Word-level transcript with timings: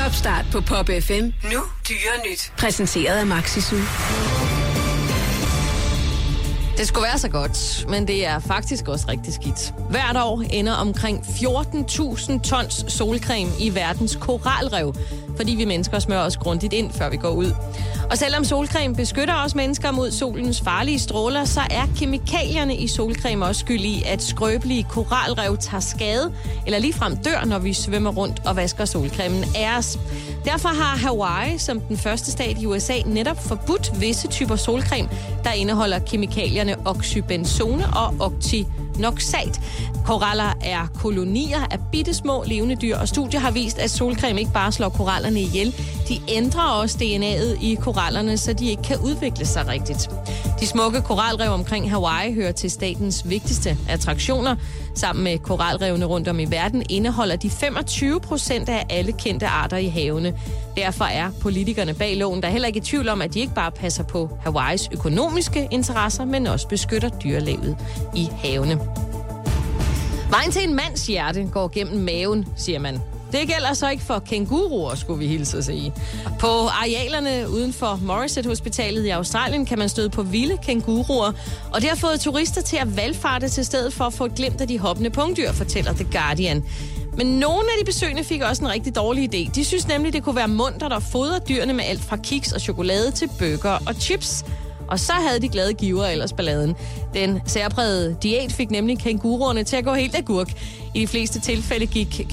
Topstart 0.00 0.44
på 0.52 0.60
Pop 0.60 0.86
FM. 1.00 1.24
Nu 1.52 1.60
dyre 1.88 2.30
nyt. 2.30 2.52
Præsenteret 2.58 3.18
af 3.18 3.26
Maxisu. 3.26 3.76
Det 6.82 6.88
skulle 6.88 7.04
være 7.04 7.18
så 7.18 7.28
godt, 7.28 7.86
men 7.88 8.06
det 8.06 8.26
er 8.26 8.38
faktisk 8.38 8.88
også 8.88 9.06
rigtig 9.08 9.34
skidt. 9.34 9.74
Hvert 9.90 10.16
år 10.16 10.42
ender 10.50 10.72
omkring 10.72 11.18
14.000 11.18 12.40
tons 12.40 12.84
solcreme 12.88 13.50
i 13.60 13.74
verdens 13.74 14.16
koralrev, 14.16 14.94
fordi 15.36 15.54
vi 15.54 15.64
mennesker 15.64 15.98
smører 15.98 16.20
os 16.26 16.36
grundigt 16.36 16.72
ind, 16.72 16.92
før 16.92 17.10
vi 17.10 17.16
går 17.16 17.30
ud. 17.30 17.54
Og 18.10 18.18
selvom 18.18 18.44
solcreme 18.44 18.94
beskytter 18.94 19.34
os 19.44 19.54
mennesker 19.54 19.90
mod 19.90 20.10
solens 20.10 20.60
farlige 20.60 20.98
stråler, 20.98 21.44
så 21.44 21.60
er 21.70 21.86
kemikalierne 21.98 22.76
i 22.76 22.88
solcreme 22.88 23.46
også 23.46 23.60
skyld 23.60 23.84
i, 23.84 24.02
at 24.06 24.22
skrøbelige 24.22 24.86
koralrev 24.90 25.56
tager 25.58 25.80
skade, 25.80 26.32
eller 26.66 26.78
ligefrem 26.78 27.16
dør, 27.16 27.44
når 27.44 27.58
vi 27.58 27.72
svømmer 27.72 28.10
rundt 28.10 28.42
og 28.46 28.56
vasker 28.56 28.84
solcremen 28.84 29.44
af 29.56 29.78
os. 29.78 29.98
Derfor 30.44 30.68
har 30.68 30.96
Hawaii 30.96 31.58
som 31.58 31.80
den 31.80 31.96
første 31.96 32.30
stat 32.30 32.58
i 32.60 32.66
USA 32.66 32.94
netop 33.06 33.44
forbudt 33.44 34.00
visse 34.00 34.28
typer 34.28 34.56
solcreme, 34.56 35.08
der 35.44 35.52
indeholder 35.52 35.98
kemikalierne 35.98 36.71
oxybenzone 36.84 37.84
og 37.96 38.14
octi 38.20 38.66
noxat. 38.98 39.60
Koraller 40.06 40.52
er 40.60 40.86
kolonier 40.94 41.66
af 41.70 41.78
bittesmå 41.92 42.44
levende 42.46 42.74
dyr, 42.74 42.96
og 42.96 43.08
studier 43.08 43.40
har 43.40 43.50
vist, 43.50 43.78
at 43.78 43.90
solcreme 43.90 44.40
ikke 44.40 44.52
bare 44.52 44.72
slår 44.72 44.88
korallerne 44.88 45.40
ihjel, 45.40 45.74
de 46.08 46.20
ændrer 46.28 46.62
også 46.62 46.96
DNA'et 46.96 47.64
i 47.64 47.74
korallerne, 47.74 48.38
så 48.38 48.52
de 48.52 48.70
ikke 48.70 48.82
kan 48.82 48.98
udvikle 48.98 49.46
sig 49.46 49.68
rigtigt. 49.68 50.10
De 50.60 50.66
smukke 50.66 51.00
koralrev 51.00 51.50
omkring 51.50 51.90
Hawaii 51.90 52.34
hører 52.34 52.52
til 52.52 52.70
statens 52.70 53.28
vigtigste 53.28 53.78
attraktioner. 53.88 54.56
Sammen 54.94 55.24
med 55.24 55.38
koralrevene 55.38 56.04
rundt 56.04 56.28
om 56.28 56.40
i 56.40 56.44
verden 56.44 56.82
indeholder 56.90 57.36
de 57.36 57.50
25 57.50 58.20
procent 58.20 58.68
af 58.68 58.86
alle 58.90 59.12
kendte 59.12 59.46
arter 59.46 59.76
i 59.76 59.88
havene. 59.88 60.34
Derfor 60.76 61.04
er 61.04 61.30
politikerne 61.40 61.94
bag 61.94 62.16
loven 62.16 62.42
der 62.42 62.48
heller 62.48 62.68
ikke 62.68 62.78
i 62.78 62.82
tvivl 62.82 63.08
om, 63.08 63.22
at 63.22 63.34
de 63.34 63.40
ikke 63.40 63.54
bare 63.54 63.70
passer 63.70 64.04
på 64.04 64.38
Hawaiis 64.42 64.88
økonomiske 64.92 65.68
interesser, 65.70 66.24
men 66.24 66.46
også 66.46 66.68
beskytter 66.68 67.08
dyrelivet 67.08 67.76
i 68.14 68.28
havene. 68.34 68.91
Vejen 70.32 70.50
til 70.50 70.68
en 70.68 70.74
mands 70.74 71.06
hjerte 71.06 71.48
går 71.52 71.68
gennem 71.74 72.02
maven, 72.02 72.46
siger 72.56 72.78
man. 72.78 73.00
Det 73.32 73.40
gælder 73.40 73.72
så 73.74 73.88
ikke 73.90 74.02
for 74.02 74.18
kænguruer, 74.18 74.94
skulle 74.94 75.18
vi 75.18 75.26
hilse 75.26 75.58
at 75.58 75.64
sige. 75.64 75.92
På 76.38 76.46
arealerne 76.46 77.50
uden 77.50 77.72
for 77.72 78.00
Morissette-hospitalet 78.02 79.04
i 79.04 79.08
Australien 79.08 79.66
kan 79.66 79.78
man 79.78 79.88
støde 79.88 80.10
på 80.10 80.22
vilde 80.22 80.56
kænguruer, 80.62 81.32
og 81.72 81.80
det 81.80 81.88
har 81.88 81.96
fået 81.96 82.20
turister 82.20 82.62
til 82.62 82.76
at 82.76 82.96
valgfarte 82.96 83.48
til 83.48 83.64
stedet 83.64 83.92
for 83.92 84.04
at 84.04 84.12
få 84.12 84.28
glemt 84.28 84.60
af 84.60 84.68
de 84.68 84.78
hoppende 84.78 85.10
pungdyr, 85.10 85.52
fortæller 85.52 85.92
The 85.92 86.06
Guardian. 86.12 86.64
Men 87.16 87.26
nogle 87.26 87.62
af 87.62 87.78
de 87.80 87.84
besøgende 87.84 88.24
fik 88.24 88.42
også 88.42 88.62
en 88.62 88.70
rigtig 88.70 88.96
dårlig 88.96 89.34
idé. 89.34 89.50
De 89.54 89.64
synes 89.64 89.88
nemlig, 89.88 90.12
det 90.12 90.22
kunne 90.22 90.36
være 90.36 90.48
mundt 90.48 90.80
der 90.80 90.98
fodrer 90.98 91.38
dyrene 91.38 91.72
med 91.72 91.84
alt 91.84 92.00
fra 92.00 92.16
kiks 92.16 92.52
og 92.52 92.60
chokolade 92.60 93.10
til 93.10 93.30
bøger 93.38 93.78
og 93.86 93.94
chips. 93.94 94.44
Og 94.92 95.00
så 95.00 95.12
havde 95.12 95.40
de 95.40 95.48
glade 95.48 95.72
giver 95.72 96.06
ellers 96.06 96.32
balladen. 96.32 96.76
Den 97.14 97.40
særprægede 97.46 98.16
diæt 98.22 98.52
fik 98.52 98.70
nemlig 98.70 98.98
kænguruerne 98.98 99.64
til 99.64 99.76
at 99.76 99.84
gå 99.84 99.94
helt 99.94 100.18
agurk. 100.18 100.52
I 100.94 101.00
de 101.00 101.06
fleste 101.06 101.40
tilfælde 101.40 101.86
gik 101.86 102.26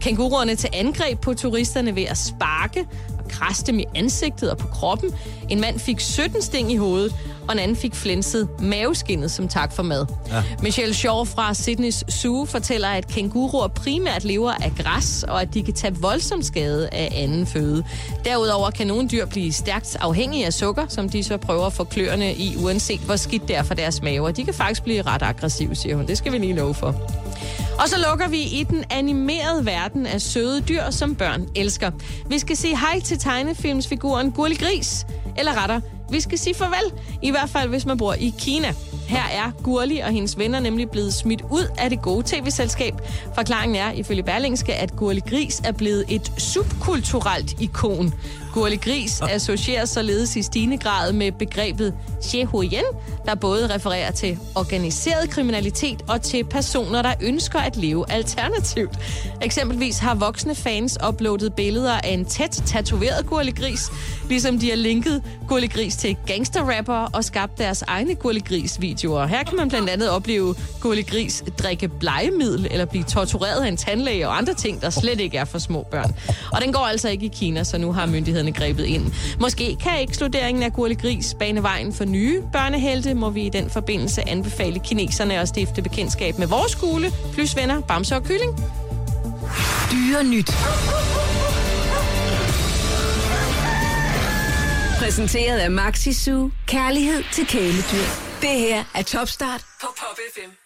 kænguruerne 0.00 0.54
til 0.54 0.70
angreb 0.72 1.20
på 1.20 1.34
turisterne 1.34 1.96
ved 1.96 2.02
at 2.02 2.18
sparke 2.18 2.86
krasse 3.28 3.66
dem 3.66 3.78
i 3.78 3.84
ansigtet 3.94 4.50
og 4.50 4.58
på 4.58 4.66
kroppen. 4.66 5.10
En 5.48 5.60
mand 5.60 5.78
fik 5.78 6.00
17 6.00 6.42
sting 6.42 6.72
i 6.72 6.76
hovedet, 6.76 7.14
og 7.48 7.52
en 7.52 7.58
anden 7.58 7.76
fik 7.76 7.94
flænset 7.94 8.48
maveskinnet 8.60 9.30
som 9.30 9.48
tak 9.48 9.72
for 9.72 9.82
mad. 9.82 10.06
Ja. 10.28 10.42
Michelle 10.62 10.94
Shaw 10.94 11.24
fra 11.24 11.54
Sydneys 11.54 12.04
Zoo 12.12 12.44
fortæller, 12.44 12.88
at 12.88 13.08
kænguruer 13.08 13.68
primært 13.68 14.24
lever 14.24 14.52
af 14.52 14.72
græs, 14.78 15.24
og 15.28 15.42
at 15.42 15.54
de 15.54 15.62
kan 15.62 15.74
tage 15.74 15.94
voldsom 15.96 16.42
skade 16.42 16.88
af 16.92 17.12
anden 17.14 17.46
føde. 17.46 17.84
Derudover 18.24 18.70
kan 18.70 18.86
nogle 18.86 19.08
dyr 19.08 19.26
blive 19.26 19.52
stærkt 19.52 19.96
afhængige 20.00 20.46
af 20.46 20.52
sukker, 20.52 20.86
som 20.88 21.08
de 21.08 21.24
så 21.24 21.36
prøver 21.36 21.66
at 21.66 21.72
få 21.72 21.84
kløerne 21.84 22.34
i, 22.34 22.56
uanset 22.56 23.00
hvor 23.00 23.16
skidt 23.16 23.48
det 23.48 23.56
er 23.56 23.62
for 23.62 23.74
deres 23.74 24.02
maver. 24.02 24.30
De 24.30 24.44
kan 24.44 24.54
faktisk 24.54 24.82
blive 24.82 25.02
ret 25.02 25.22
aggressive, 25.22 25.74
siger 25.74 25.96
hun. 25.96 26.06
Det 26.06 26.18
skal 26.18 26.32
vi 26.32 26.38
lige 26.38 26.54
love 26.54 26.74
for. 26.74 26.94
Og 27.78 27.88
så 27.88 27.96
lukker 28.10 28.28
vi 28.28 28.42
i 28.42 28.66
den 28.70 28.84
animerede 28.90 29.66
verden 29.66 30.06
af 30.06 30.20
søde 30.20 30.60
dyr, 30.60 30.90
som 30.90 31.14
børn 31.14 31.48
elsker. 31.56 31.90
Vi 32.28 32.38
skal 32.38 32.56
sige 32.56 32.78
hej 32.78 33.00
til 33.00 33.18
tegnefilmsfiguren 33.18 34.32
Gurli 34.32 34.54
Gris, 34.54 35.06
eller 35.38 35.62
retter, 35.62 35.80
vi 36.10 36.20
skal 36.20 36.38
sige 36.38 36.54
farvel, 36.54 37.00
i 37.22 37.30
hvert 37.30 37.50
fald 37.50 37.68
hvis 37.68 37.86
man 37.86 37.98
bor 37.98 38.14
i 38.14 38.34
Kina. 38.38 38.74
Her 39.08 39.22
er 39.32 39.50
Gurli 39.62 39.98
og 39.98 40.10
hendes 40.10 40.38
venner 40.38 40.60
nemlig 40.60 40.90
blevet 40.90 41.14
smidt 41.14 41.42
ud 41.50 41.66
af 41.78 41.90
det 41.90 42.02
gode 42.02 42.22
tv-selskab. 42.26 42.94
Forklaringen 43.34 43.76
er 43.76 43.92
ifølge 43.92 44.22
Berlingske, 44.22 44.74
at 44.74 44.96
Gurli 44.96 45.20
Gris 45.30 45.60
er 45.64 45.72
blevet 45.72 46.04
et 46.08 46.32
subkulturelt 46.38 47.60
ikon. 47.60 48.14
Gurli 48.54 48.76
Gris 48.76 49.20
associeres 49.20 49.90
således 49.90 50.36
i 50.36 50.42
stigende 50.42 50.78
grad 50.78 51.12
med 51.12 51.32
begrebet 51.32 51.94
Shehuyen, 52.22 52.84
der 53.26 53.34
både 53.34 53.74
refererer 53.74 54.10
til 54.10 54.38
organiseret 54.54 55.30
kriminalitet 55.30 56.02
og 56.08 56.22
til 56.22 56.44
personer, 56.44 57.02
der 57.02 57.14
ønsker 57.22 57.58
at 57.58 57.76
leve 57.76 58.10
alternativt. 58.10 58.98
Eksempelvis 59.42 59.98
har 59.98 60.14
voksne 60.14 60.54
fans 60.54 60.98
uploadet 61.08 61.54
billeder 61.54 61.92
af 61.92 62.12
en 62.12 62.24
tæt 62.24 62.62
tatoveret 62.66 63.26
Gurli 63.26 63.50
Gris, 63.50 63.90
ligesom 64.28 64.58
de 64.58 64.68
har 64.68 64.76
linket 64.76 65.22
Gurli 65.48 65.66
Gris 65.66 65.96
til 65.96 66.16
gangsterrapper 66.26 67.10
og 67.12 67.24
skabt 67.24 67.58
deres 67.58 67.82
egne 67.82 68.14
Gurli 68.14 68.40
Gris 68.40 68.80
videoer. 68.80 69.26
Her 69.26 69.42
kan 69.42 69.56
man 69.56 69.68
blandt 69.68 69.90
andet 69.90 70.10
opleve 70.10 70.54
Gurli 70.80 71.02
Gris 71.02 71.44
drikke 71.58 71.88
blegemiddel 71.88 72.68
eller 72.70 72.84
blive 72.84 73.04
tortureret 73.04 73.64
af 73.64 73.68
en 73.68 73.76
tandlæge 73.76 74.28
og 74.28 74.38
andre 74.38 74.54
ting, 74.54 74.80
der 74.80 74.90
slet 74.90 75.20
ikke 75.20 75.38
er 75.38 75.44
for 75.44 75.58
små 75.58 75.86
børn. 75.90 76.14
Og 76.52 76.60
den 76.62 76.72
går 76.72 76.80
altså 76.80 77.08
ikke 77.08 77.26
i 77.26 77.30
Kina, 77.34 77.64
så 77.64 77.78
nu 77.78 77.92
har 77.92 78.06
myndighederne 78.44 78.52
grebet 78.52 78.84
ind. 78.84 79.12
Måske 79.40 79.76
kan 79.76 80.02
ekskluderingen 80.02 80.62
af 80.62 80.72
Gurle 80.72 80.94
Gris 80.94 81.34
bane 81.38 81.62
vejen 81.62 81.92
for 81.92 82.04
nye 82.04 82.42
børnehelte, 82.52 83.14
må 83.14 83.30
vi 83.30 83.46
i 83.46 83.48
den 83.48 83.70
forbindelse 83.70 84.28
anbefale 84.28 84.78
kineserne 84.78 85.38
at 85.38 85.48
stifte 85.48 85.82
bekendtskab 85.82 86.38
med 86.38 86.46
vores 86.46 86.72
skole, 86.72 87.12
plus 87.32 87.56
venner, 87.56 87.80
bamse 87.80 88.16
og 88.16 88.24
kylling. 88.24 88.52
Dyre 89.92 90.24
nyt. 90.24 90.50
Præsenteret 94.98 95.58
af 95.58 95.70
Maxi 95.70 96.12
Zoo. 96.12 96.50
Kærlighed 96.66 97.22
til 97.32 97.46
kæledyr. 97.46 98.08
Det 98.40 98.58
her 98.58 98.84
er 98.94 99.02
Topstart 99.02 99.64
på 99.80 99.86
Pop 99.96 100.18
FM. 100.34 100.63